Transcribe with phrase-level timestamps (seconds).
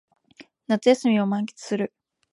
[0.65, 1.93] 夏休みを満喫する